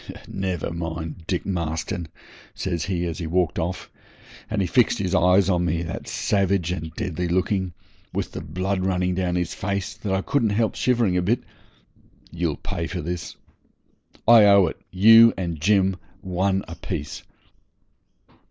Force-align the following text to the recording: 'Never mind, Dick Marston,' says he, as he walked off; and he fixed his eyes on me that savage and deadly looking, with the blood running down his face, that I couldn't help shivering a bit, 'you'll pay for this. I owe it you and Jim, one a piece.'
'Never 0.27 0.71
mind, 0.73 1.25
Dick 1.27 1.45
Marston,' 1.45 2.07
says 2.55 2.85
he, 2.85 3.05
as 3.05 3.19
he 3.19 3.27
walked 3.27 3.59
off; 3.59 3.91
and 4.49 4.59
he 4.59 4.65
fixed 4.65 4.97
his 4.97 5.13
eyes 5.13 5.47
on 5.47 5.63
me 5.63 5.83
that 5.83 6.07
savage 6.07 6.71
and 6.71 6.91
deadly 6.95 7.27
looking, 7.27 7.73
with 8.11 8.31
the 8.31 8.41
blood 8.41 8.83
running 8.83 9.13
down 9.13 9.35
his 9.35 9.53
face, 9.53 9.93
that 9.93 10.11
I 10.11 10.23
couldn't 10.23 10.49
help 10.57 10.73
shivering 10.73 11.17
a 11.17 11.21
bit, 11.21 11.43
'you'll 12.31 12.57
pay 12.57 12.87
for 12.87 13.01
this. 13.01 13.35
I 14.27 14.45
owe 14.45 14.65
it 14.65 14.81
you 14.89 15.35
and 15.37 15.61
Jim, 15.61 15.97
one 16.21 16.65
a 16.67 16.73
piece.' 16.73 17.21